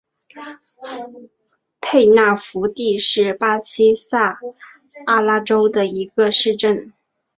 [1.79, 4.35] 佩纳福蒂是巴西塞
[5.05, 6.91] 阿拉州的一个市镇。